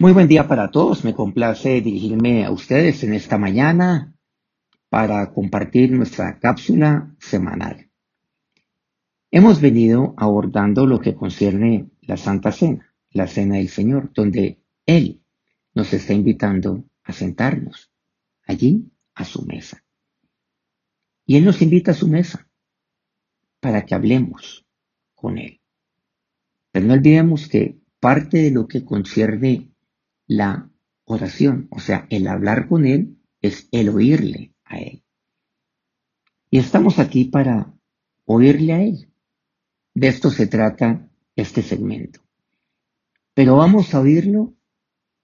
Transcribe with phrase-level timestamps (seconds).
[0.00, 1.02] Muy buen día para todos.
[1.02, 4.14] Me complace dirigirme a ustedes en esta mañana
[4.88, 7.90] para compartir nuestra cápsula semanal.
[9.32, 15.20] Hemos venido abordando lo que concierne la Santa Cena, la Cena del Señor, donde Él
[15.74, 17.90] nos está invitando a sentarnos
[18.44, 19.84] allí a su mesa.
[21.26, 22.48] Y Él nos invita a su mesa
[23.58, 24.64] para que hablemos
[25.16, 25.60] con Él.
[26.70, 29.72] Pero no olvidemos que parte de lo que concierne
[30.28, 30.70] la
[31.04, 35.02] oración, o sea, el hablar con Él es el oírle a Él.
[36.50, 37.74] Y estamos aquí para
[38.24, 39.10] oírle a Él.
[39.94, 42.20] De esto se trata este segmento.
[43.34, 44.54] Pero vamos a oírlo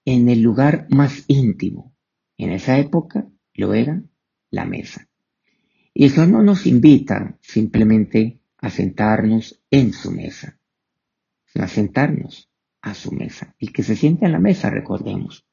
[0.05, 1.95] en el lugar más íntimo.
[2.37, 4.03] En esa época lo era
[4.51, 5.09] la mesa.
[5.93, 10.59] Y eso no nos invita simplemente a sentarnos en su mesa,
[11.45, 12.51] sino a sentarnos
[12.85, 13.57] a su mesa.
[13.59, 15.47] El que se siente en la mesa, recordemos,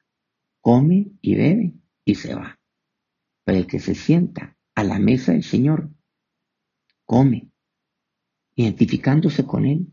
[0.60, 2.60] come y bebe y se va.
[3.42, 5.90] Pero el que se sienta a la mesa del Señor,
[7.06, 7.50] come,
[8.54, 9.90] identificándose con Él,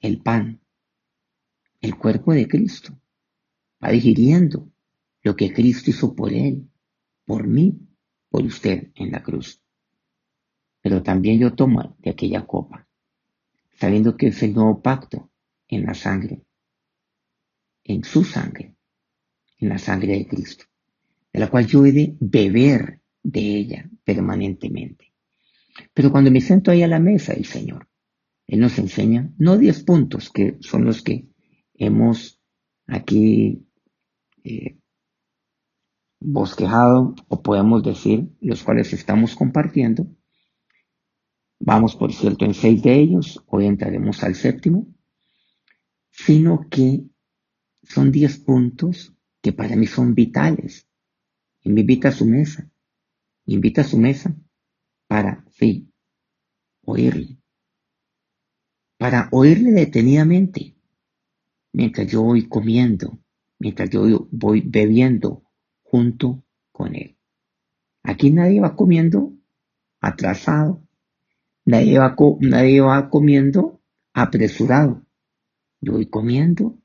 [0.00, 0.60] el pan,
[1.80, 3.00] el cuerpo de Cristo,
[3.82, 4.68] va digiriendo
[5.22, 6.68] lo que Cristo hizo por Él,
[7.24, 7.78] por mí,
[8.28, 9.62] por usted en la cruz.
[10.82, 12.88] Pero también yo tomo de aquella copa,
[13.78, 15.30] sabiendo que es el nuevo pacto
[15.68, 16.42] en la sangre,
[17.84, 18.76] en su sangre,
[19.58, 20.64] en la sangre de Cristo,
[21.32, 25.12] de la cual yo he de beber de ella permanentemente.
[25.92, 27.88] Pero cuando me siento ahí a la mesa del Señor,
[28.46, 31.28] Él nos enseña no diez puntos, que son los que
[31.74, 32.40] hemos
[32.86, 33.66] aquí
[34.44, 34.78] eh,
[36.20, 40.06] bosquejado, o podemos decir, los cuales estamos compartiendo.
[41.58, 44.95] Vamos, por cierto, en seis de ellos, hoy entraremos al séptimo
[46.16, 47.04] sino que
[47.82, 50.88] son 10 puntos que para mí son vitales.
[51.62, 52.70] Y me invita a su mesa.
[53.44, 54.34] Me invita a su mesa
[55.06, 55.92] para, sí,
[56.84, 57.38] oírle.
[58.98, 60.74] Para oírle detenidamente.
[61.72, 63.18] Mientras yo voy comiendo,
[63.58, 65.44] mientras yo voy bebiendo
[65.82, 67.18] junto con él.
[68.02, 69.34] Aquí nadie va comiendo
[70.00, 70.82] atrasado.
[71.66, 73.82] Nadie va, nadie va comiendo
[74.14, 75.05] apresurado.
[75.80, 76.78] Yo voy comiendo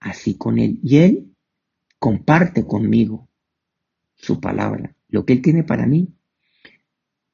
[0.00, 0.78] así con Él.
[0.82, 1.34] Y Él
[1.98, 3.28] comparte conmigo
[4.14, 6.14] su palabra, lo que Él tiene para mí,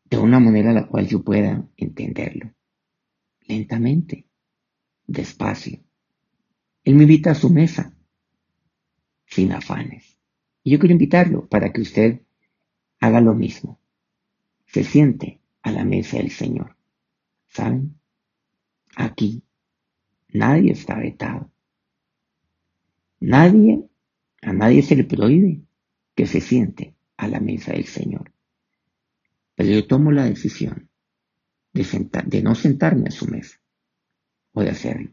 [0.04, 2.54] de una manera a la cual yo pueda entenderlo.
[3.46, 4.26] Lentamente,
[5.06, 5.80] despacio.
[6.84, 7.94] Él me invita a su mesa,
[9.26, 10.18] sin afanes.
[10.62, 12.22] Y yo quiero invitarlo para que usted
[13.00, 13.80] haga lo mismo.
[14.66, 16.76] Se siente a la mesa del Señor.
[17.48, 17.98] ¿Saben?
[18.96, 19.42] Aquí
[20.28, 21.50] Nadie está vetado.
[23.20, 23.88] Nadie,
[24.42, 25.62] a nadie se le prohíbe
[26.14, 28.32] que se siente a la mesa del Señor.
[29.54, 30.88] Pero yo tomo la decisión
[31.72, 33.60] de, no sentarme a su mesa
[34.52, 35.10] o de hacerlo.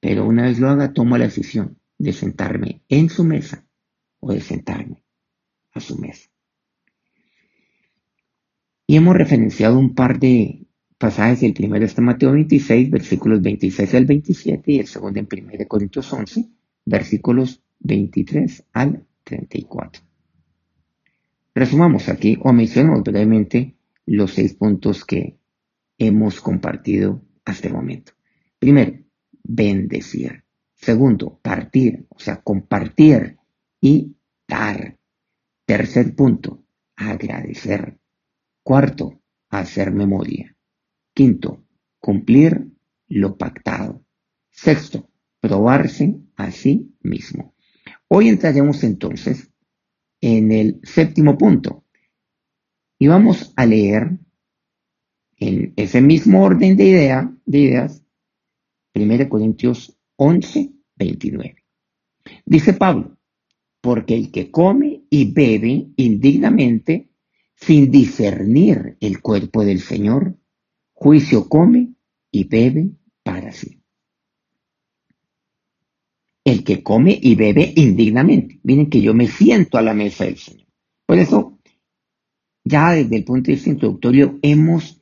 [0.00, 3.66] Pero una vez lo haga, tomo la decisión de sentarme en su mesa
[4.20, 5.02] o de sentarme
[5.72, 6.28] a su mesa.
[8.86, 10.65] Y hemos referenciado un par de
[10.98, 15.68] pasajes, el primero está Mateo 26, versículos 26 al 27, y el segundo en 1
[15.68, 16.48] Corintios 11,
[16.84, 20.02] versículos 23 al 34.
[21.54, 25.38] Resumamos aquí o mencionamos brevemente los seis puntos que
[25.98, 28.12] hemos compartido hasta el momento.
[28.58, 28.98] Primero,
[29.42, 30.44] bendecir.
[30.74, 33.38] Segundo, partir, o sea, compartir
[33.80, 34.98] y dar.
[35.64, 36.64] Tercer punto,
[36.94, 37.98] agradecer.
[38.62, 40.55] Cuarto, hacer memoria.
[41.16, 41.64] Quinto,
[41.98, 42.72] cumplir
[43.08, 44.04] lo pactado.
[44.50, 45.08] Sexto,
[45.40, 47.54] probarse a sí mismo.
[48.06, 49.50] Hoy entraremos entonces
[50.20, 51.86] en el séptimo punto
[52.98, 54.18] y vamos a leer
[55.38, 58.04] en ese mismo orden de, idea, de ideas
[58.94, 61.64] 1 Corintios 11, 29.
[62.44, 63.16] Dice Pablo,
[63.80, 67.08] porque el que come y bebe indignamente
[67.54, 70.36] sin discernir el cuerpo del Señor,
[70.98, 71.94] Juicio come
[72.30, 72.90] y bebe
[73.22, 73.82] para sí.
[76.42, 78.60] El que come y bebe indignamente.
[78.62, 80.66] Miren que yo me siento a la mesa del Señor.
[81.04, 81.58] Por eso,
[82.64, 84.98] ya desde el punto de vista introductorio, hemos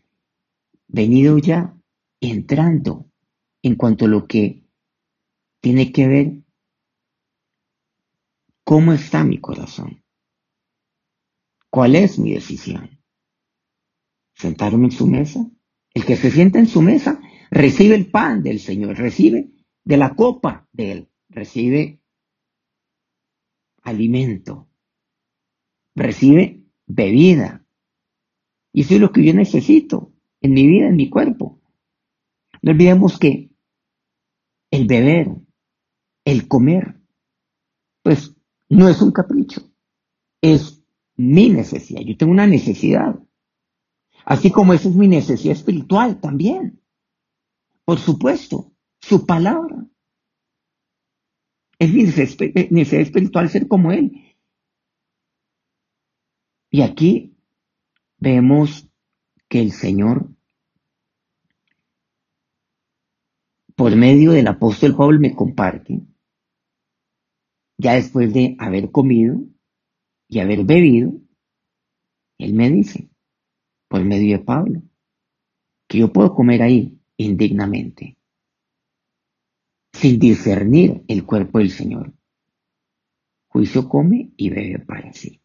[0.89, 1.79] venido ya
[2.21, 3.09] entrando
[3.63, 4.65] en cuanto a lo que
[5.61, 6.33] tiene que ver
[8.65, 10.03] cómo está mi corazón.
[11.71, 12.99] ¿Cuál es mi decisión?
[14.35, 15.49] ¿Sentarme en su mesa?
[15.95, 17.21] El que se sienta en su mesa
[17.51, 19.51] recibe el pan del Señor, recibe
[19.85, 22.01] de la copa de Él, recibe
[23.83, 24.69] alimento,
[25.95, 27.65] recibe bebida.
[28.73, 31.61] Y eso es lo que yo necesito en mi vida, en mi cuerpo.
[32.61, 33.51] No olvidemos que
[34.71, 35.29] el beber,
[36.25, 37.01] el comer,
[38.03, 38.35] pues
[38.69, 39.71] no es un capricho,
[40.41, 40.83] es
[41.17, 42.01] mi necesidad.
[42.01, 43.19] Yo tengo una necesidad.
[44.25, 46.81] Así como eso es mi necesidad espiritual también.
[47.85, 49.87] Por supuesto, su palabra.
[51.79, 54.37] Es mi necesidad espiritual ser como Él.
[56.71, 57.37] Y aquí
[58.19, 58.89] vemos
[59.49, 60.31] que el Señor,
[63.77, 66.01] por medio del apóstol Pablo, me comparte,
[67.77, 69.41] ya después de haber comido
[70.29, 71.13] y haber bebido,
[72.39, 73.11] Él me dice,
[73.95, 74.83] por medio de Pablo,
[75.87, 78.19] que yo puedo comer ahí indignamente,
[79.93, 82.13] sin discernir el cuerpo del Señor.
[83.47, 85.41] Juicio come y bebe para sí.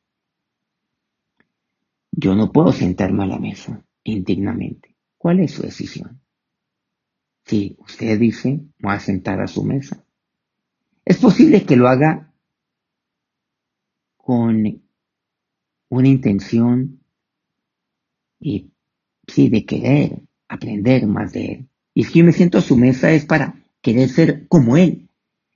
[2.12, 4.95] Yo no puedo sentarme a la mesa indignamente.
[5.16, 6.19] ¿Cuál es su decisión?
[7.45, 10.04] Si usted dice, voy a sentar a su mesa,
[11.06, 12.34] es posible que lo haga
[14.18, 14.81] con
[15.90, 16.99] una intención
[18.40, 18.72] y
[19.28, 21.70] sí, de querer aprender más de él.
[21.94, 25.10] Y si yo me siento a su mesa es para querer ser como él.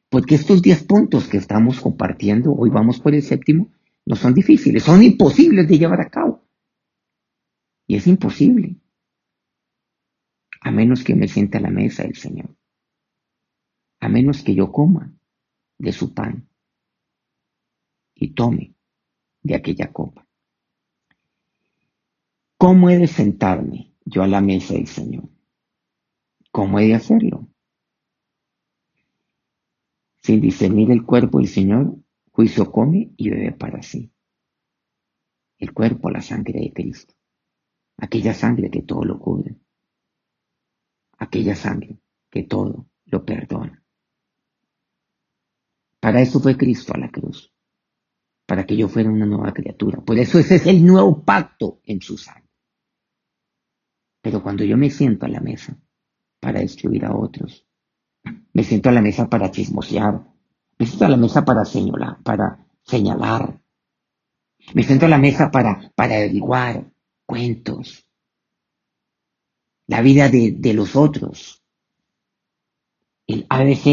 [0.10, 3.72] Porque estos 10 puntos que estamos compartiendo, hoy vamos por el séptimo,
[4.06, 6.44] no son difíciles, son imposibles de llevar a cabo.
[7.88, 8.76] Y es imposible.
[10.62, 12.56] A menos que me sienta a la mesa del Señor.
[14.00, 15.14] A menos que yo coma
[15.78, 16.48] de su pan
[18.16, 18.76] y tome
[19.42, 20.23] de aquella copa.
[22.64, 25.28] ¿Cómo he de sentarme yo a la mesa del Señor?
[26.50, 27.50] ¿Cómo he de hacerlo?
[30.22, 31.98] Sin discernir el cuerpo del Señor,
[32.32, 34.14] juicio come y bebe para sí.
[35.58, 37.14] El cuerpo, la sangre de Cristo.
[37.98, 39.58] Aquella sangre que todo lo cubre.
[41.18, 42.00] Aquella sangre
[42.30, 43.84] que todo lo perdona.
[46.00, 47.54] Para eso fue Cristo a la cruz.
[48.46, 50.00] Para que yo fuera una nueva criatura.
[50.00, 52.43] Por eso ese es el nuevo pacto en su sangre.
[54.24, 55.78] Pero cuando yo me siento a la mesa
[56.40, 57.68] para destruir a otros,
[58.54, 60.24] me siento a la mesa para chismosear,
[60.80, 63.60] me siento a la mesa para señalar, para señalar,
[64.74, 66.90] me siento a la mesa para, para averiguar
[67.26, 68.08] cuentos,
[69.88, 71.62] la vida de, de los otros,
[73.28, 73.84] el ABC,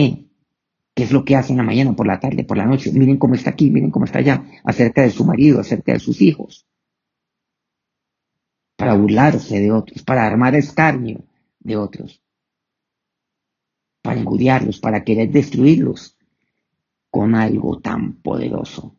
[0.95, 3.19] qué es lo que hace en la mañana, por la tarde, por la noche, miren
[3.19, 6.70] cómo está aquí, miren cómo está allá, acerca de su marido, acerca de sus hijos
[8.81, 11.23] para burlarse de otros, para armar escarnio
[11.59, 12.23] de otros,
[14.01, 16.17] para engudiarlos, para querer destruirlos
[17.11, 18.97] con algo tan poderoso,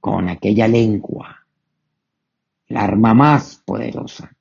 [0.00, 1.46] con aquella lengua,
[2.68, 4.34] la arma más poderosa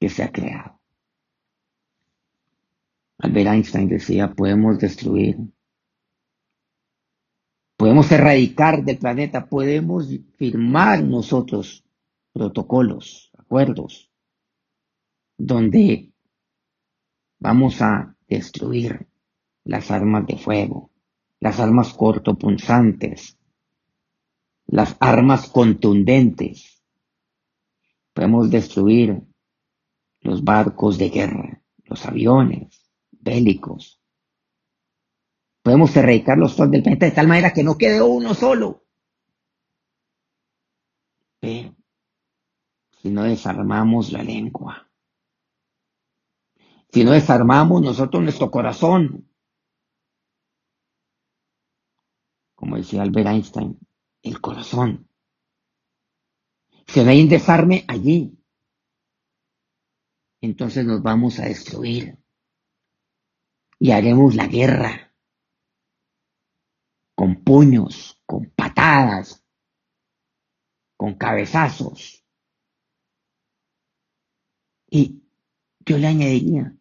[0.00, 0.80] que se ha creado.
[3.18, 5.38] Albert Einstein decía, podemos destruir
[7.78, 11.84] podemos erradicar del planeta, podemos firmar nosotros
[12.32, 14.10] protocolos, acuerdos,
[15.38, 16.12] donde
[17.38, 19.08] vamos a destruir
[19.62, 20.90] las armas de fuego,
[21.38, 23.38] las armas cortopunzantes,
[24.66, 26.82] las armas contundentes.
[28.12, 29.22] Podemos destruir
[30.20, 33.97] los barcos de guerra, los aviones bélicos,
[35.68, 38.86] Podemos erradicar los sol del planeta de tal manera que no quede uno solo.
[41.40, 41.76] Pero
[42.96, 44.90] si no desarmamos la lengua,
[46.90, 49.28] si no desarmamos nosotros nuestro corazón,
[52.54, 53.78] como decía Albert Einstein,
[54.22, 55.06] el corazón,
[56.86, 58.42] si no hay un desarme allí,
[60.40, 62.16] entonces nos vamos a destruir
[63.78, 65.07] y haremos la guerra
[67.28, 69.44] con puños, con patadas,
[70.96, 72.24] con cabezazos.
[74.90, 75.22] Y
[75.84, 76.74] yo le añadiría,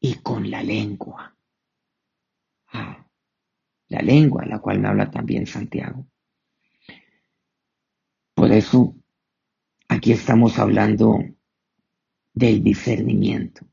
[0.00, 1.36] y con la lengua.
[2.68, 3.04] Ah,
[3.88, 6.06] la lengua, la cual me habla también Santiago.
[8.34, 8.94] Por eso,
[9.88, 11.18] aquí estamos hablando
[12.32, 13.66] del discernimiento.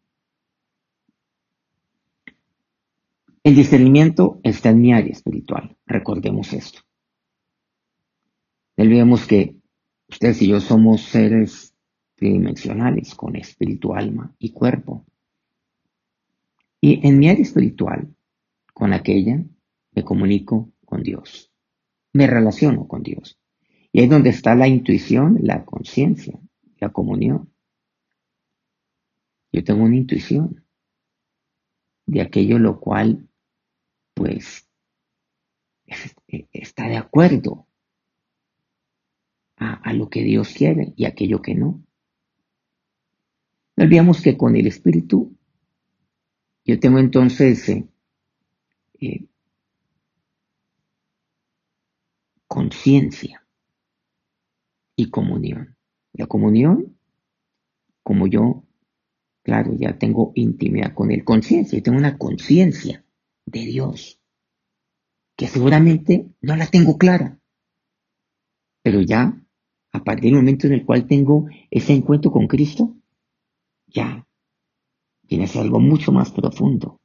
[3.48, 6.82] El discernimiento está en mi área espiritual, recordemos esto.
[8.75, 9.56] Olvidemos que
[10.10, 11.74] ustedes y yo somos seres
[12.16, 15.06] tridimensionales con espíritu, alma y cuerpo.
[16.82, 18.13] Y en mi área espiritual,
[18.74, 19.42] con aquella,
[19.94, 21.50] me comunico con Dios.
[22.12, 23.39] Me relaciono con Dios.
[23.94, 26.38] Y es donde está la intuición, la conciencia,
[26.82, 27.50] la comunión.
[29.54, 30.66] Yo tengo una intuición
[32.08, 33.30] de aquello lo cual,
[34.18, 34.68] pues,
[36.52, 37.68] está de acuerdo
[39.58, 41.84] a, lo que Dios quiere y aquello que no.
[43.76, 45.36] No olvidemos que con el Espíritu
[46.66, 47.88] yo tengo entonces eh,
[49.00, 49.26] eh,
[52.48, 53.48] conciencia
[54.96, 55.76] y comunión.
[56.14, 56.98] La comunión,
[58.04, 58.64] como yo,
[59.44, 63.04] claro, ya tengo intimidad con él, conciencia, y tengo una conciencia
[63.48, 64.22] de Dios,
[65.36, 67.39] que seguramente no la tengo clara,
[68.84, 69.42] pero ya
[69.92, 72.96] a partir del momento en el cual tengo ese encuentro con Cristo,
[73.88, 74.27] ya
[75.30, 77.00] ser algo mucho más profundo.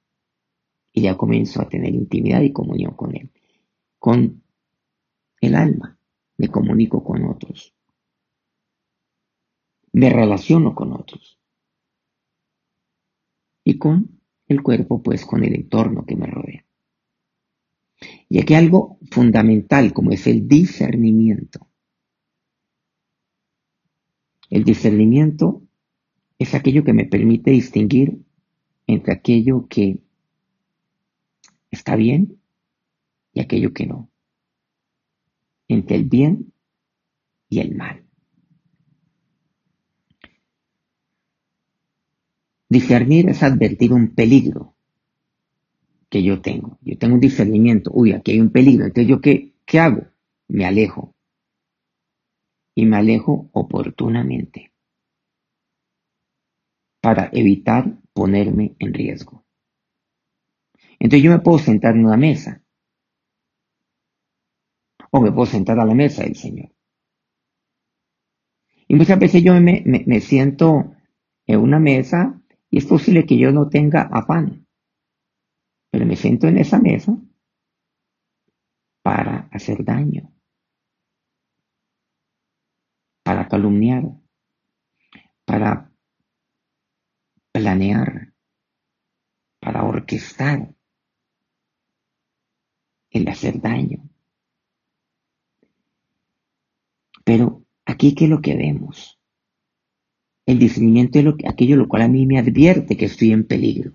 [0.92, 3.30] Y ya comienzo a tener intimidad y comunión con Él.
[3.98, 4.42] Con
[5.40, 5.98] el alma
[6.36, 7.74] me comunico con otros.
[9.92, 11.38] Me relaciono con otros.
[13.64, 14.21] Y con
[14.52, 16.64] el cuerpo, pues con el entorno que me rodea.
[18.28, 21.68] Y aquí algo fundamental como es el discernimiento.
[24.50, 25.62] El discernimiento
[26.38, 28.22] es aquello que me permite distinguir
[28.86, 29.98] entre aquello que
[31.70, 32.38] está bien
[33.32, 34.10] y aquello que no.
[35.68, 36.52] Entre el bien
[37.48, 38.01] y el mal.
[42.72, 44.74] Discernir es advertir un peligro
[46.08, 46.78] que yo tengo.
[46.80, 47.90] Yo tengo un discernimiento.
[47.92, 48.86] Uy, aquí hay un peligro.
[48.86, 50.06] Entonces, ¿yo qué, qué hago?
[50.48, 51.14] Me alejo
[52.74, 54.72] y me alejo oportunamente
[57.02, 59.44] para evitar ponerme en riesgo.
[60.98, 62.62] Entonces yo me puedo sentar en una mesa
[65.10, 66.72] o me puedo sentar a la mesa del Señor.
[68.88, 70.94] Y muchas veces yo me, me siento
[71.46, 72.41] en una mesa
[72.72, 74.66] y es posible que yo no tenga afán,
[75.92, 77.16] pero me siento en esa mesa
[79.04, 80.32] para hacer daño
[83.22, 84.04] para calumniar,
[85.44, 85.90] para
[87.52, 88.34] planear,
[89.60, 90.74] para orquestar
[93.10, 94.08] el hacer daño.
[97.24, 99.21] Pero aquí, ¿qué es lo que vemos?
[100.46, 103.92] El discernimiento es que, aquello lo cual a mí me advierte que estoy en peligro.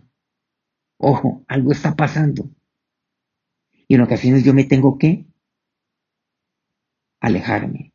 [0.97, 2.49] Ojo, algo está pasando.
[3.87, 5.25] Y en ocasiones yo me tengo que
[7.19, 7.93] alejarme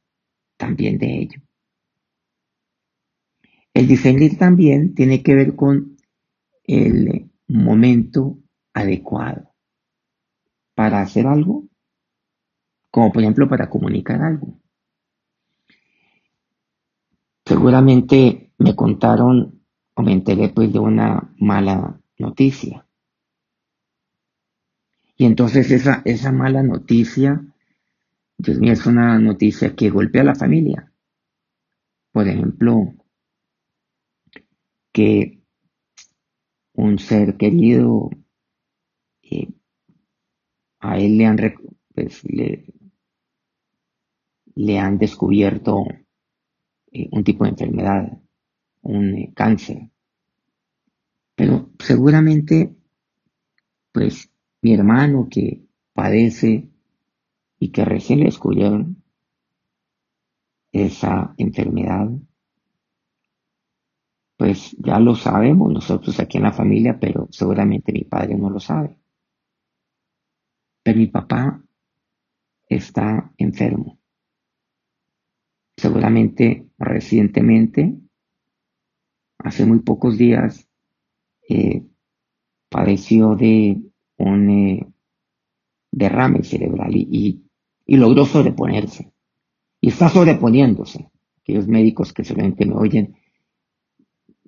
[0.57, 1.43] también de ello.
[3.75, 5.97] El discernir también tiene que ver con
[6.65, 8.39] el momento
[8.75, 9.55] adecuado
[10.75, 11.69] para hacer algo,
[12.91, 14.59] como por ejemplo para comunicar algo.
[17.45, 18.32] Seguramente
[18.63, 19.63] me contaron
[19.95, 22.87] o me enteré pues de una mala noticia.
[25.17, 27.43] Y entonces esa, esa mala noticia
[28.43, 30.93] Dios mío, es una noticia que golpea a la familia.
[32.11, 32.93] Por ejemplo,
[34.91, 35.41] que
[36.73, 38.11] un ser querido,
[39.23, 39.47] eh,
[40.81, 41.39] a él le han,
[41.95, 42.67] pues, le,
[44.81, 45.85] han descubierto
[46.91, 48.19] eh, un tipo de enfermedad,
[48.83, 49.91] un eh, cáncer.
[51.35, 52.75] Pero seguramente,
[53.93, 56.69] pues mi hermano que padece
[57.59, 59.03] y que recién le descubrieron
[60.73, 62.09] esa enfermedad,
[64.37, 68.59] pues ya lo sabemos nosotros aquí en la familia, pero seguramente mi padre no lo
[68.59, 68.99] sabe.
[70.83, 71.63] Pero mi papá
[72.69, 74.01] está enfermo.
[75.77, 78.02] Seguramente recientemente,
[79.45, 80.69] hace muy pocos días,
[81.49, 81.85] eh,
[82.69, 83.83] padeció de
[84.17, 84.87] un eh,
[85.91, 87.43] derrame cerebral y
[87.87, 89.13] y logró sobreponerse.
[89.81, 91.11] Y está sobreponiéndose.
[91.41, 93.17] Aquellos médicos que seguramente me oyen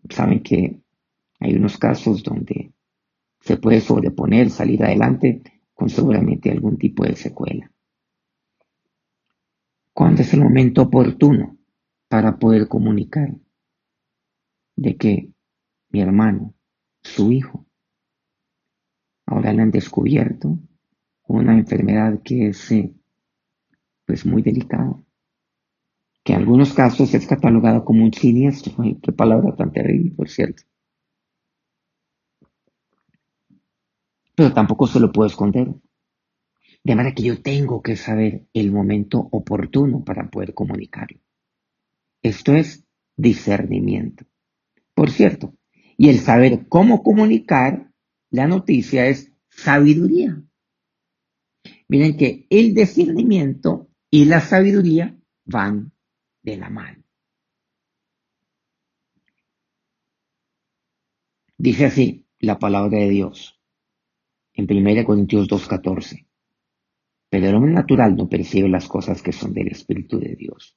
[0.08, 0.80] saben que
[1.40, 2.72] hay unos casos donde
[3.40, 5.42] se puede sobreponer, salir adelante
[5.74, 7.70] con seguramente algún tipo de secuela.
[9.92, 11.58] ¿Cuándo es el momento oportuno
[12.08, 13.34] para poder comunicar
[14.76, 15.32] de que
[15.90, 16.54] mi hermano,
[17.02, 17.66] su hijo,
[19.26, 20.58] ahora le han descubierto
[21.26, 22.92] una enfermedad que es eh,
[24.06, 25.04] pues muy delicado,
[26.22, 28.74] que en algunos casos es catalogado como un siniestro.
[29.02, 30.64] qué palabra tan terrible, por cierto.
[34.34, 35.72] pero tampoco se lo puedo esconder.
[36.82, 41.18] De manera que yo tengo que saber el momento oportuno para poder comunicarlo.
[42.22, 42.84] Esto es
[43.16, 44.24] discernimiento.
[44.94, 45.54] Por cierto,
[45.96, 47.92] y el saber cómo comunicar
[48.30, 50.42] la noticia es sabiduría.
[51.88, 55.92] Miren que el discernimiento y la sabiduría van
[56.42, 57.02] de la mano.
[61.56, 63.60] Dice así la palabra de Dios
[64.54, 66.26] en 1 Corintios 2.14.
[67.30, 70.76] Pero el hombre natural no percibe las cosas que son del Espíritu de Dios,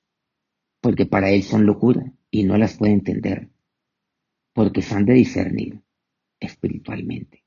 [0.81, 3.51] porque para él son locura y no las puede entender,
[4.57, 5.83] porque se han de discernir
[6.39, 7.45] espiritualmente.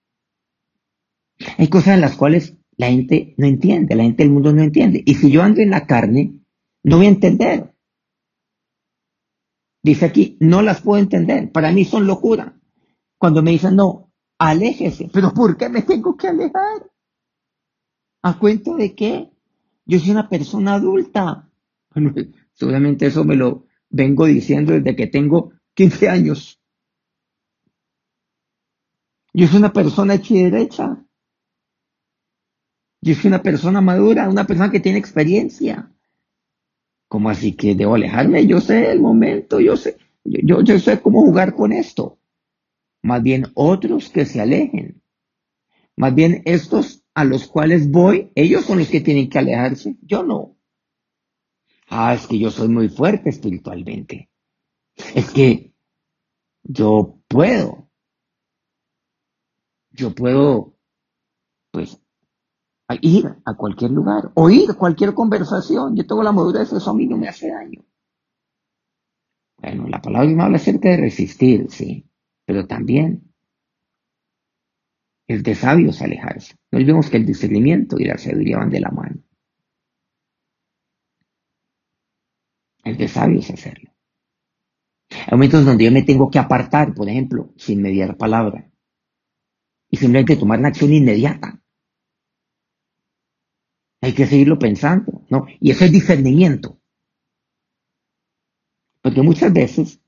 [1.58, 5.02] Hay cosas en las cuales la gente no entiende, la gente del mundo no entiende.
[5.04, 6.38] Y si yo ando en la carne,
[6.84, 7.74] no voy a entender.
[9.82, 11.50] Dice aquí, no las puedo entender.
[11.50, 12.56] Para mí son locura.
[13.18, 15.10] Cuando me dicen, no, aléjese.
[15.12, 16.92] Pero ¿por qué me tengo que alejar?
[18.22, 19.32] ¿A cuenta de qué?
[19.84, 21.50] Yo soy una persona adulta.
[21.92, 22.14] Bueno,
[22.52, 26.59] seguramente eso me lo vengo diciendo desde que tengo 15 años.
[29.32, 31.04] Yo soy una persona hecha y derecha.
[33.02, 35.90] Yo soy una persona madura, una persona que tiene experiencia.
[37.08, 38.46] ¿Cómo así que debo alejarme?
[38.46, 42.18] Yo sé el momento, yo sé, yo, yo sé cómo jugar con esto.
[43.02, 45.02] Más bien otros que se alejen.
[45.96, 50.22] Más bien estos a los cuales voy, ellos son los que tienen que alejarse, yo
[50.22, 50.56] no.
[51.88, 54.30] Ah, es que yo soy muy fuerte espiritualmente.
[55.14, 55.74] Es que
[56.62, 57.89] yo puedo.
[59.92, 60.76] Yo puedo,
[61.72, 62.00] pues,
[63.00, 65.96] ir a cualquier lugar, oír cualquier conversación.
[65.96, 67.84] Yo tengo la madurez, eso a mí no me hace daño.
[69.58, 72.08] Bueno, la palabra me habla acerca de resistir, sí,
[72.46, 73.32] pero también
[75.28, 76.56] es de sabios alejarse.
[76.72, 79.22] No olvidemos que el discernimiento y la sabiduría van de la mano.
[82.82, 83.90] Es de sabios hacerlo.
[85.10, 88.69] Hay momentos donde yo me tengo que apartar, por ejemplo, sin mediar palabra.
[89.90, 91.60] Y simplemente tomar una acción inmediata.
[94.00, 95.46] Hay que seguirlo pensando, ¿no?
[95.60, 96.80] Y eso es discernimiento.
[99.02, 100.00] Porque muchas veces,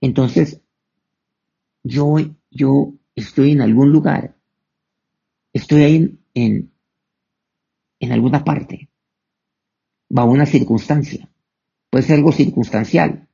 [0.00, 0.60] entonces,
[1.82, 2.16] yo,
[2.50, 4.36] yo estoy en algún lugar,
[5.52, 6.72] estoy ahí en,
[8.00, 8.90] en, alguna parte,
[10.16, 11.28] va una circunstancia,
[11.90, 13.28] puede ser algo circunstancial,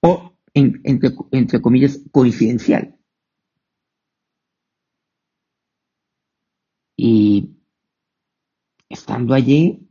[0.00, 2.96] o entre, entre comillas, coincidencial.
[6.98, 7.56] Y
[8.98, 9.88] estando allí,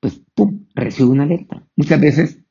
[0.00, 1.66] pues, ¡pum!, recibe una alerta.
[1.76, 2.44] Muchas veces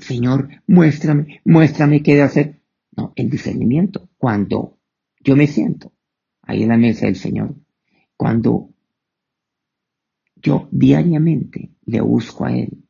[0.00, 2.62] Señor, muéstrame, muéstrame qué de hacer.
[2.96, 4.08] No, el discernimiento.
[4.18, 4.78] Cuando
[5.20, 5.92] yo me siento
[6.42, 7.54] ahí en la mesa del Señor,
[8.16, 8.70] cuando
[10.36, 12.84] yo diariamente le busco a Él,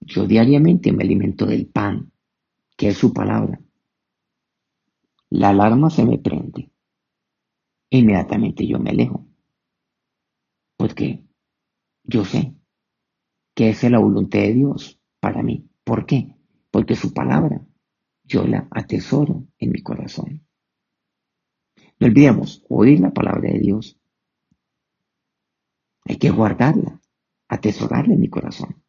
[0.00, 2.12] yo diariamente me alimento del pan,
[2.76, 3.60] que es su palabra.
[5.28, 6.70] La alarma se me prende.
[7.90, 9.26] Inmediatamente yo me alejo.
[10.76, 11.24] Porque
[12.04, 12.54] yo sé
[13.54, 15.68] que esa es la voluntad de Dios para mí.
[15.84, 16.34] ¿Por qué?
[16.70, 17.66] Porque su palabra
[18.24, 20.46] yo la atesoro en mi corazón.
[21.98, 23.98] No olvidemos oír la palabra de Dios.
[26.04, 27.00] Hay que guardarla,
[27.48, 28.82] atesorarla en mi corazón.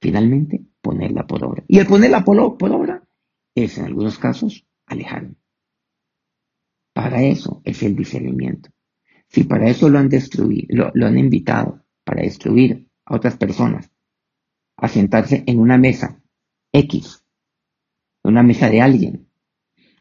[0.00, 1.64] Finalmente, ponerla por obra.
[1.68, 3.08] Y el ponerla por, obra
[3.54, 5.36] es, en algunos casos, alejarme.
[6.92, 8.70] Para eso es el discernimiento.
[9.28, 13.90] Si para eso lo han destruido, lo, han invitado para destruir a otras personas,
[14.76, 16.22] a sentarse en una mesa
[16.72, 17.24] X,
[18.22, 19.28] una mesa de alguien.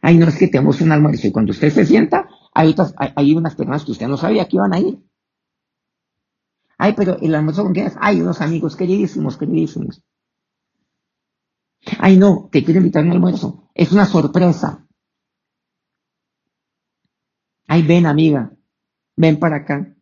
[0.02, 2.76] Ay, no es que tenemos un almuerzo y cuando usted se sienta, hay,
[3.16, 5.00] hay, unas personas que usted no sabía que iban a ir.
[6.78, 7.96] Ay, pero el almuerzo con quién es?
[8.00, 10.04] Ay, unos amigos queridísimos, queridísimos.
[12.00, 13.70] Ay, no, te quiero invitar a un almuerzo.
[13.74, 14.86] Es una sorpresa.
[17.68, 18.55] Ay, ven, amiga
[19.16, 19.96] ven para acá,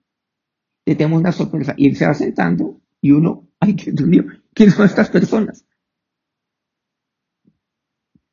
[0.86, 1.74] le tenemos una sorpresa.
[1.78, 5.66] Y él se va sentando y uno, ay, Dios mío, ¿quiénes son estas personas?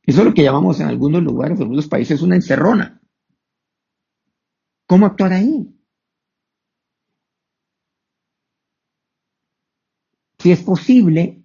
[0.03, 3.01] Eso es lo que llamamos en algunos lugares, en algunos países, una encerrona.
[4.87, 5.73] ¿Cómo actuar ahí?
[10.39, 11.45] Si es posible,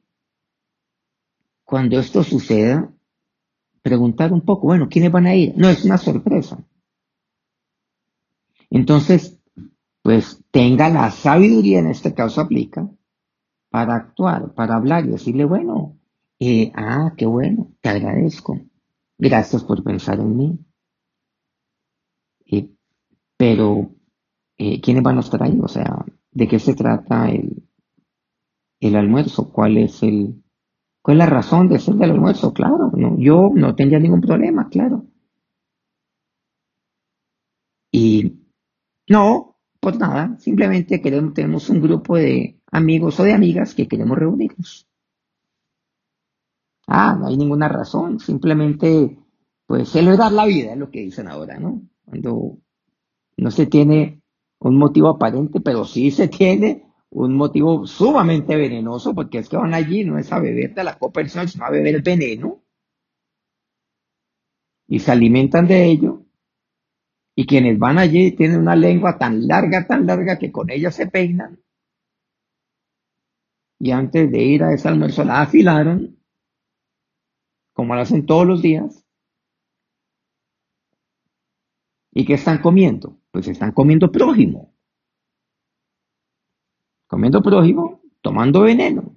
[1.64, 2.92] cuando esto suceda,
[3.82, 5.54] preguntar un poco, bueno, ¿quiénes van a ir?
[5.58, 6.58] No, es una sorpresa.
[8.76, 9.40] Entonces,
[10.04, 12.90] pues tenga la sabiduría, en este caso aplica,
[13.72, 15.98] para actuar, para hablar y decirle, bueno,
[16.40, 18.60] eh, ah, qué bueno, te agradezco.
[19.18, 20.60] Gracias por pensar en mí.
[23.38, 23.92] pero,
[24.58, 25.60] eh, ¿quiénes van a estar ahí?
[25.62, 27.64] O sea, ¿de qué se trata el,
[28.80, 29.52] el almuerzo?
[29.52, 30.42] ¿Cuál es el,
[31.02, 32.54] cuál es la razón de ser del almuerzo?
[32.54, 35.06] Claro, no, yo no tendría ningún problema, claro.
[37.92, 38.45] Y
[39.10, 44.18] no, pues nada, simplemente queremos, tenemos un grupo de amigos o de amigas que queremos
[44.18, 44.88] reunirnos.
[46.88, 49.18] Ah, no hay ninguna razón, simplemente,
[49.66, 51.82] pues celebrar la vida, es lo que dicen ahora, ¿no?
[52.04, 52.58] Cuando
[53.38, 54.22] no se tiene
[54.60, 59.74] un motivo aparente, pero sí se tiene un motivo sumamente venenoso, porque es que van
[59.74, 62.62] allí no es a beberte la copa del sino a beber el veneno.
[64.88, 66.25] Y se alimentan de ello.
[67.36, 71.08] Y quienes van allí tienen una lengua tan larga, tan larga, que con ella se
[71.08, 71.62] peinan.
[73.80, 76.18] Y antes de ir a ese almuerzo la afilaron,
[77.74, 79.06] como lo hacen todos los días.
[82.12, 83.20] ¿Y qué están comiendo?
[83.32, 84.74] Pues están comiendo prójimo.
[87.08, 89.16] Comiendo prójimo, tomando veneno,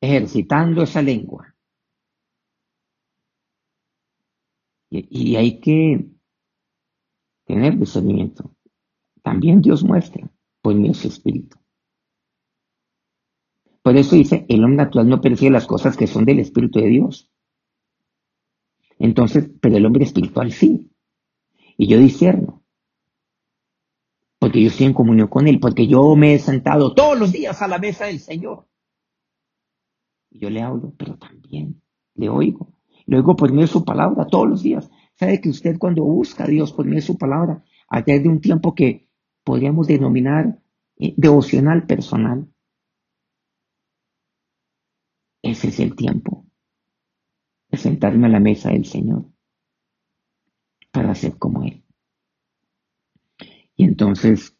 [0.00, 1.54] ejercitando esa lengua.
[4.90, 6.13] Y, hay que
[7.54, 8.50] tener discernimiento.
[9.22, 10.28] También Dios muestra
[10.60, 11.56] por mi espíritu.
[13.80, 16.88] Por eso dice, el hombre natural no percibe las cosas que son del Espíritu de
[16.88, 17.30] Dios.
[18.98, 20.90] Entonces, pero el hombre espiritual sí.
[21.76, 22.64] Y yo discerno.
[24.38, 27.62] Porque yo estoy en comunión con Él, porque yo me he sentado todos los días
[27.62, 28.66] a la mesa del Señor.
[30.30, 31.80] Y yo le hablo, pero también
[32.14, 32.72] le oigo.
[33.06, 34.90] Le oigo por medio de su palabra todos los días.
[35.16, 38.40] Sabe que usted cuando busca a Dios por medio su palabra, a través de un
[38.40, 39.08] tiempo que
[39.44, 40.60] podríamos denominar
[40.96, 42.48] eh, devocional personal,
[45.42, 46.46] ese es el tiempo
[47.70, 49.26] de sentarme a la mesa del Señor
[50.90, 51.84] para ser como Él.
[53.76, 54.56] Y entonces,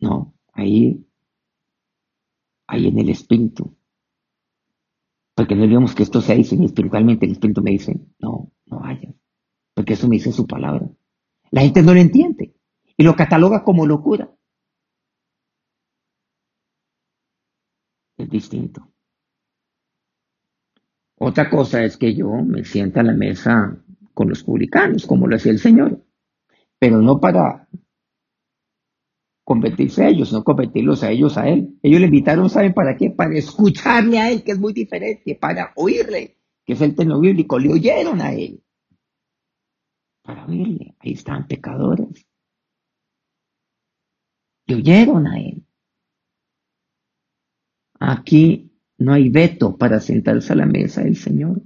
[0.00, 1.06] no, ahí,
[2.66, 3.76] ahí en el Espíritu.
[5.34, 9.21] Porque no digamos que esto se dice espiritualmente, el Espíritu me dice, no, no vayas.
[9.82, 10.88] Porque eso me dice su palabra.
[11.50, 12.54] La gente no lo entiende
[12.96, 14.32] y lo cataloga como locura.
[18.16, 18.88] Es distinto.
[21.18, 23.82] Otra cosa es que yo me sienta a la mesa
[24.14, 26.06] con los publicanos, como lo hacía el Señor,
[26.78, 27.68] pero no para
[29.42, 31.76] convertirse a ellos, no convertirlos a ellos a Él.
[31.82, 33.10] Ellos le invitaron, ¿saben para qué?
[33.10, 37.58] Para escucharle a Él, que es muy diferente, para oírle, que es el término bíblico,
[37.58, 38.61] le oyeron a Él.
[40.22, 42.26] Para oírle, ahí están pecadores.
[44.66, 45.66] Le oyeron a Él.
[47.98, 51.62] Aquí no hay veto para sentarse a la mesa del Señor,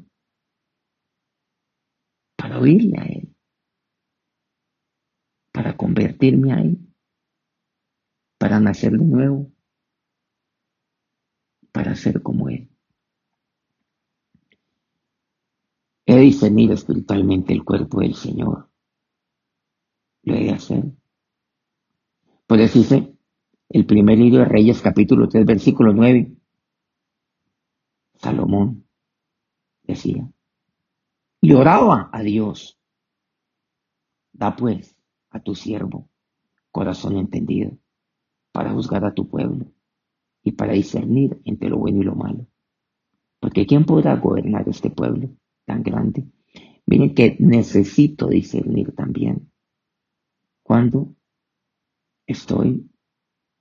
[2.36, 3.34] para oírle a Él,
[5.52, 6.78] para convertirme a Él,
[8.38, 9.52] para nacer de nuevo,
[11.72, 12.75] para ser como Él.
[16.08, 18.70] He de discernir espiritualmente el cuerpo del Señor.
[20.22, 20.84] Lo he de hacer.
[22.46, 23.12] Por eso dice
[23.68, 26.32] el primer libro de Reyes, capítulo 3, versículo 9.
[28.14, 28.86] Salomón
[29.82, 30.30] decía,
[31.40, 32.78] y oraba a Dios,
[34.32, 34.96] da pues
[35.30, 36.08] a tu siervo
[36.70, 37.76] corazón entendido
[38.52, 39.66] para juzgar a tu pueblo
[40.44, 42.46] y para discernir entre lo bueno y lo malo.
[43.40, 45.30] Porque ¿quién podrá gobernar este pueblo
[45.66, 46.26] tan grande?
[46.86, 49.50] Miren que necesito discernir también
[50.62, 51.14] cuando
[52.26, 52.88] estoy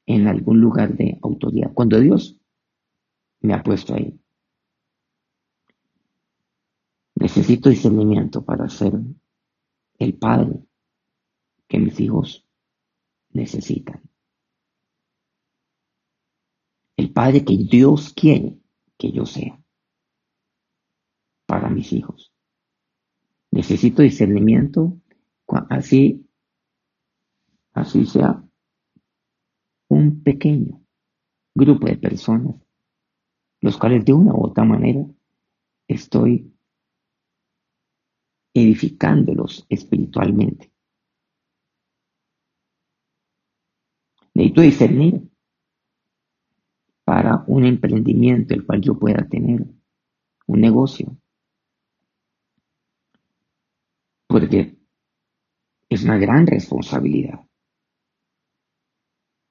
[0.05, 2.39] en algún lugar de autoridad, cuando Dios
[3.41, 4.19] me ha puesto ahí.
[7.15, 8.93] Necesito discernimiento para ser
[9.97, 10.63] el padre
[11.67, 12.45] que mis hijos
[13.31, 14.01] necesitan.
[16.97, 18.59] El padre que Dios quiere
[18.97, 19.64] que yo sea
[21.55, 22.33] para mis hijos.
[23.49, 24.99] Necesito discernimiento
[25.69, 26.27] así,
[27.71, 28.43] así sea
[29.87, 30.85] un pequeño
[31.55, 32.57] grupo de personas,
[33.61, 35.05] los cuales de una u otra manera
[35.87, 36.53] estoy
[38.53, 40.73] edificándolos espiritualmente.
[44.33, 45.31] Necesito discernir
[47.05, 49.65] para un emprendimiento el cual yo pueda tener,
[50.47, 51.17] un negocio.
[54.35, 54.77] Porque
[55.87, 57.47] es una gran responsabilidad.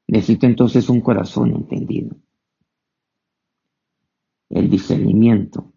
[0.09, 2.14] Necesito entonces un corazón entendido.
[4.51, 5.73] El discernimiento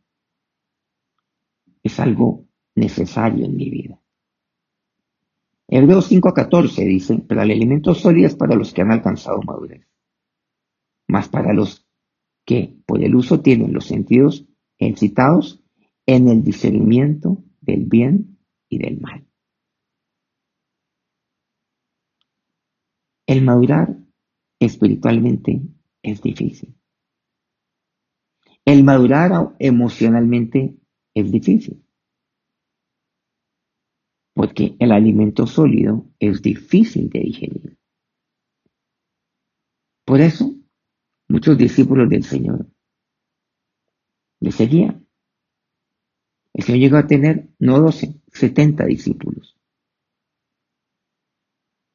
[1.82, 3.98] es algo necesario en mi vida.
[5.70, 9.42] Hebreos 5 a 14 dice, pero el alimento sólido es para los que han alcanzado
[9.42, 9.88] madurez,
[11.08, 11.88] más para los
[12.44, 15.64] que por el uso tienen los sentidos excitados
[16.06, 18.37] en el discernimiento del bien
[18.70, 19.26] y del mal.
[23.26, 23.98] El madurar
[24.60, 25.62] espiritualmente
[26.02, 26.76] es difícil.
[28.66, 30.78] El madurar emocionalmente
[31.14, 31.84] es difícil.
[34.34, 37.78] Porque el alimento sólido es difícil de digerir.
[40.06, 40.56] Por eso,
[41.28, 42.68] muchos discípulos del Señor
[44.40, 45.07] le seguían.
[46.58, 49.56] El Señor llegó a tener no 12, 70 discípulos.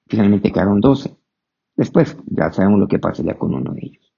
[0.07, 1.19] Finalmente quedaron 12.
[1.75, 4.15] Después ya sabemos lo que pasaría con uno de ellos.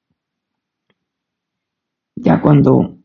[2.17, 2.99] Ya cuando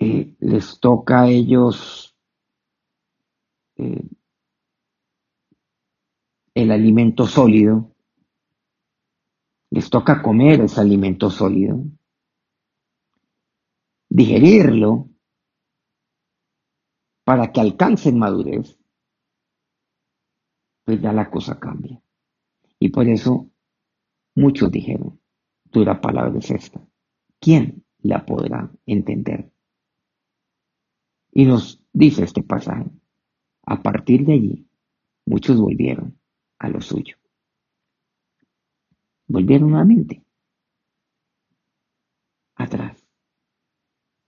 [0.00, 2.14] eh, les toca a ellos
[3.76, 4.04] eh,
[6.52, 7.90] el alimento sólido,
[9.70, 11.82] les toca comer ese alimento sólido,
[14.10, 15.08] digerirlo
[17.32, 18.78] para que alcancen madurez,
[20.84, 21.98] pues ya la cosa cambia.
[22.78, 23.50] Y por eso
[24.34, 25.18] muchos dijeron,
[25.64, 26.86] dura palabra es esta.
[27.40, 29.50] ¿Quién la podrá entender?
[31.32, 32.90] Y nos dice este pasaje,
[33.62, 34.68] a partir de allí,
[35.24, 36.20] muchos volvieron
[36.58, 37.16] a lo suyo.
[39.26, 40.22] Volvieron nuevamente
[42.56, 43.02] atrás.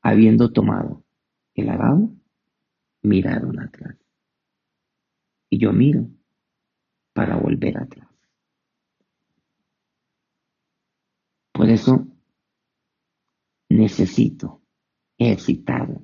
[0.01, 1.05] Habiendo tomado
[1.55, 2.11] el arado,
[3.05, 3.97] miraron atrás.
[5.51, 6.09] Y yo miro
[7.13, 8.09] para volver atrás.
[11.53, 12.09] Por eso
[13.69, 14.63] necesito
[15.17, 16.01] ejercitar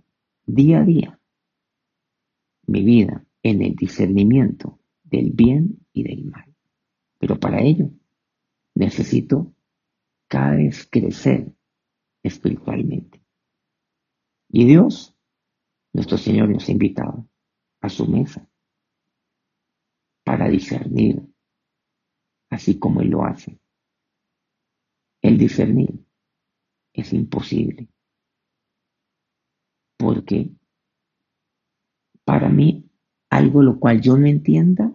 [0.47, 1.21] día a día
[2.67, 6.55] mi vida en el discernimiento del bien y del mal.
[7.19, 7.91] Pero para ello
[8.75, 9.53] necesito
[10.29, 11.53] cada vez crecer
[12.23, 13.21] espiritualmente.
[14.49, 15.17] Y Dios,
[15.93, 17.29] nuestro Señor, nos ha invitado
[17.81, 18.47] a su mesa
[20.25, 21.23] para discernir,
[22.51, 23.59] así como Él lo hace.
[25.23, 26.05] El discernir
[26.93, 27.89] es imposible,
[29.97, 30.51] porque
[32.25, 32.91] para mí
[33.29, 34.93] algo lo cual yo no entienda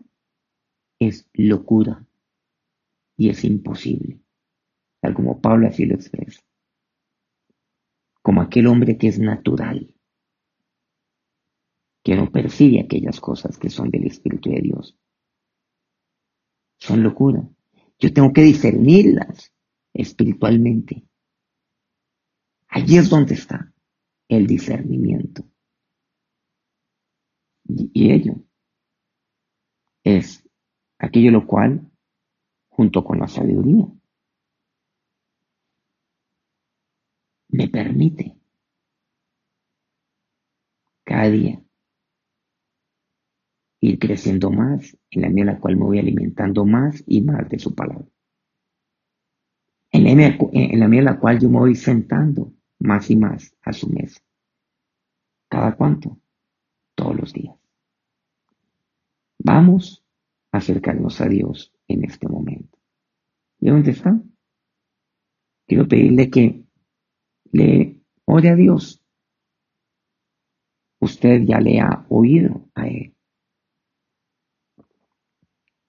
[1.00, 2.06] es locura
[3.18, 4.20] y es imposible,
[5.02, 6.42] tal como Pablo así lo expresa,
[8.22, 9.94] como aquel hombre que es natural,
[12.06, 14.96] que no percibe aquellas cosas que son del Espíritu de Dios.
[16.78, 17.50] Son locura.
[17.98, 19.52] Yo tengo que discernirlas
[19.92, 21.04] espiritualmente.
[22.68, 23.74] Allí es donde está
[24.28, 25.50] el discernimiento.
[27.64, 28.36] Y ello
[30.04, 30.48] es
[31.00, 31.92] aquello lo cual,
[32.70, 33.88] junto con la sabiduría,
[37.48, 38.38] me permite
[41.04, 41.65] cada día
[43.86, 47.48] ir creciendo más en la medida en la cual me voy alimentando más y más
[47.50, 48.08] de su palabra.
[49.92, 53.56] En la, en la medida en la cual yo me voy sentando más y más
[53.62, 54.22] a su mesa.
[55.50, 56.20] ¿Cada cuánto?
[56.96, 57.56] Todos los días.
[59.40, 60.04] Vamos
[60.52, 62.78] a acercarnos a Dios en este momento.
[63.60, 64.20] ¿Y dónde está?
[65.68, 66.66] Quiero pedirle que
[67.52, 69.02] le ore a Dios.
[71.00, 73.15] Usted ya le ha oído a Él.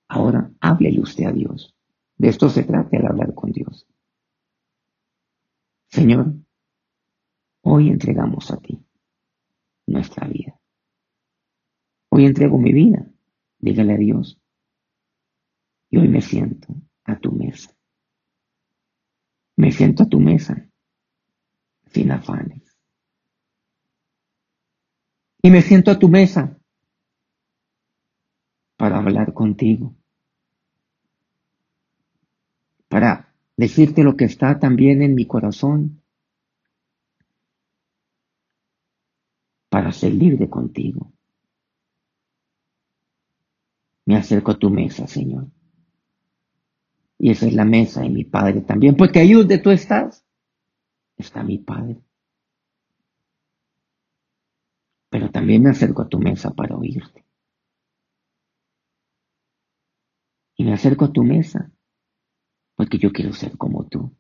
[0.09, 1.75] Ahora háblele usted a Dios.
[2.17, 3.87] De esto se trata el hablar con Dios.
[5.89, 6.35] Señor,
[7.63, 8.85] hoy entregamos a ti
[9.87, 10.59] nuestra vida.
[12.09, 13.07] Hoy entrego mi vida,
[13.59, 14.41] dígale a Dios.
[15.91, 17.77] Y hoy me siento a tu mesa.
[19.57, 20.69] Me siento a tu mesa
[21.87, 22.77] sin afanes.
[25.43, 26.59] Y me siento a tu mesa
[28.77, 29.95] para hablar contigo,
[32.89, 36.03] para decirte lo que está también en mi corazón,
[39.69, 41.13] para ser libre contigo.
[44.05, 45.49] Me acerco a tu mesa, Señor.
[47.19, 50.25] Y esa es la mesa de mi Padre también, porque ahí donde tú estás,
[51.17, 52.01] está mi Padre.
[55.11, 57.25] Pero también me acerco a tu mesa para oírte.
[60.57, 61.73] Y me acerco a tu mesa
[62.77, 64.15] porque yo quiero ser como tú.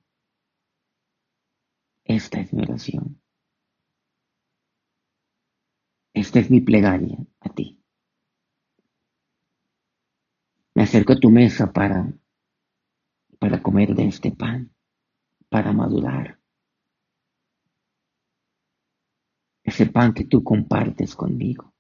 [2.04, 3.20] Esta es mi oración.
[6.14, 7.82] Esta es mi plegaria a ti.
[10.74, 12.12] Me acerco a tu mesa para,
[13.38, 14.74] para comer de este pan,
[15.50, 16.40] para madurar.
[19.62, 21.75] Ese pan que tú compartes conmigo.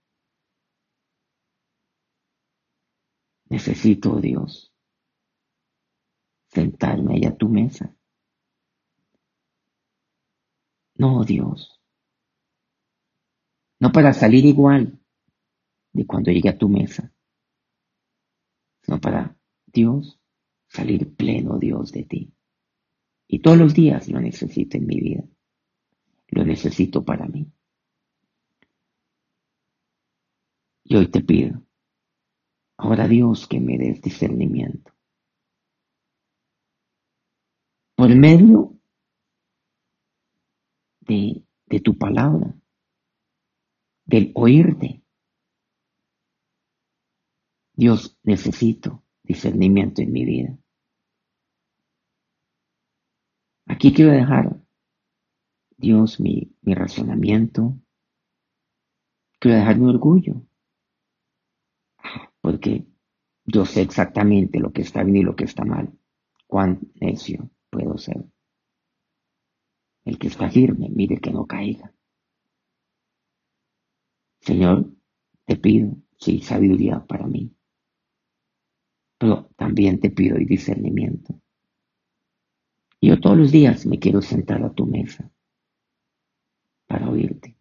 [3.48, 4.72] Necesito, Dios,
[6.48, 7.94] sentarme ahí a tu mesa.
[10.96, 11.80] No, Dios.
[13.78, 14.98] No para salir igual
[15.92, 17.12] de cuando llegue a tu mesa,
[18.82, 20.18] sino para Dios
[20.68, 22.32] salir pleno, Dios, de ti.
[23.28, 25.24] Y todos los días lo necesito en mi vida.
[26.28, 27.52] Lo necesito para mí.
[30.84, 31.65] Y hoy te pido,
[32.76, 34.92] ahora Dios, que me des discernimiento.
[37.96, 38.78] Por medio
[41.00, 41.44] de,
[41.82, 42.54] tu palabra,
[44.04, 45.02] del oírte.
[47.74, 50.58] Dios, necesito discernimiento en mi vida.
[53.66, 54.62] Aquí quiero dejar,
[55.76, 57.78] Dios, mi razonamiento.
[59.38, 60.42] Quiero dejar mi orgullo.
[62.46, 62.86] Porque
[63.44, 65.92] yo sé exactamente lo que está bien y lo que está mal.
[66.46, 68.24] Cuán necio puedo ser.
[70.04, 71.92] El que está firme, mire que no caiga.
[74.38, 74.94] Señor,
[75.44, 77.52] te pido, sí, sabiduría para mí.
[79.18, 81.34] Pero también te pido discernimiento.
[83.00, 85.32] Yo todos los días me quiero sentar a tu mesa
[86.86, 87.56] para oírte,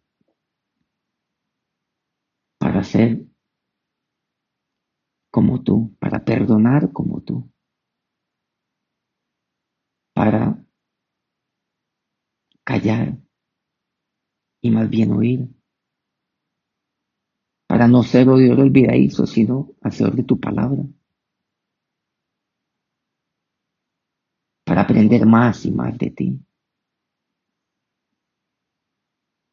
[2.58, 3.25] para ser
[5.36, 7.52] como tú, para perdonar como tú,
[10.14, 10.66] para
[12.64, 13.18] callar
[14.62, 15.46] y más bien oír,
[17.68, 20.84] para no ser oidor olvidadizo, sino hacedor de tu palabra,
[24.64, 26.40] para aprender más y más de ti.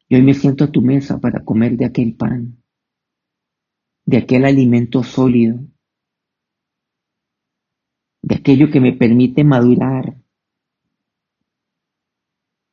[0.08, 2.56] Y hoy me siento a tu mesa para comer de aquel pan,
[4.06, 5.73] de aquel alimento sólido
[8.24, 10.16] de aquello que me permite madurar.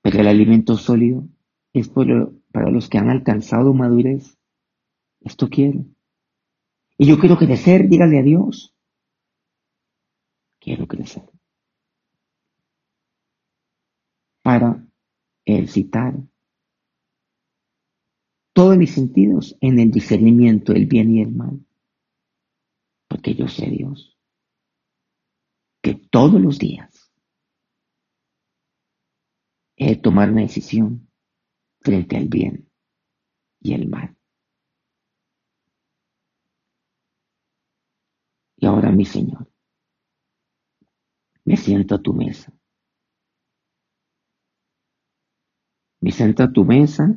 [0.01, 1.27] Pero el alimento sólido
[1.73, 4.37] es para los que han alcanzado madurez.
[5.19, 5.85] Esto quiero.
[6.97, 8.73] Y yo quiero crecer, dígale a Dios.
[10.59, 11.29] Quiero crecer.
[14.41, 14.87] Para
[15.43, 16.15] ejercitar
[18.53, 21.59] todos mis sentidos en el discernimiento del bien y el mal.
[23.09, 24.10] Porque yo sé Dios
[25.81, 27.11] que todos los días
[29.75, 31.09] he de tomar una decisión
[31.79, 32.69] frente al bien
[33.59, 34.15] y el mal.
[38.57, 39.51] Y ahora, mi Señor,
[41.45, 42.53] me siento a tu mesa.
[45.99, 47.15] Me siento a tu mesa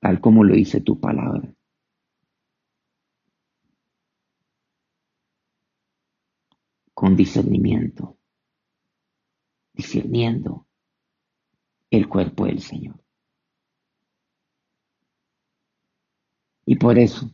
[0.00, 1.55] tal como lo dice tu palabra.
[7.06, 8.18] Con discernimiento,
[9.72, 10.66] discerniendo
[11.88, 13.00] el cuerpo del Señor.
[16.64, 17.30] Y por eso,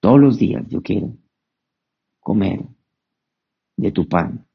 [0.00, 1.14] todos los días yo quiero
[2.20, 2.64] comer
[3.76, 4.48] de tu pan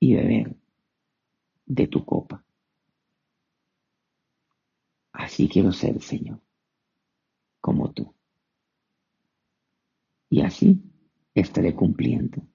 [0.00, 0.56] y beber
[1.66, 2.42] de tu copa.
[5.12, 6.40] Así quiero ser, Señor,
[7.60, 8.14] como tú.
[10.30, 10.82] Y así
[11.34, 12.48] estaré cumpliendo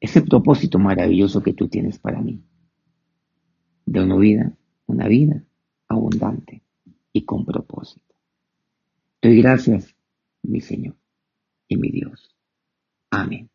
[0.00, 2.42] ese propósito maravilloso que tú tienes para mí,
[3.86, 4.56] de una vida,
[4.86, 5.42] una vida
[5.88, 6.62] abundante
[7.12, 8.14] y con propósito.
[9.22, 9.94] Doy gracias,
[10.42, 10.96] mi Señor
[11.68, 12.36] y mi Dios.
[13.10, 13.50] Amén.